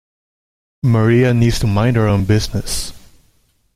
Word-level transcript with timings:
Maria 0.81 1.31
needs 1.31 1.59
to 1.59 1.67
mind 1.67 1.95
her 1.95 2.07
own 2.07 2.25
business. 2.25 2.91